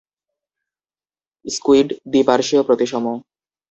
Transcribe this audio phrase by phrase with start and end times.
[1.45, 3.03] Squid দ্বিপার্শ্বীয় প্রতিসম।